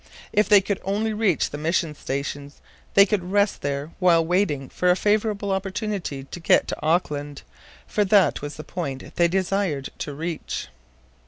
[0.33, 2.59] If they could only reach the mission stations
[2.95, 7.43] they could rest there while waiting for a favorable opportunity to get to Auckland,
[7.85, 10.69] for that was the point they desired to reach.